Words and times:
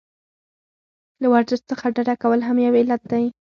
له 1.21 1.27
ورزش 1.33 1.59
څخه 1.69 1.85
ډډه 1.95 2.15
کول 2.23 2.39
هم 2.47 2.57
یو 2.65 2.73
علت 2.81 3.01
دی. 3.11 3.25